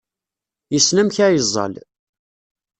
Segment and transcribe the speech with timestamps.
[0.73, 1.73] Yessen amek ad yeẓẓal.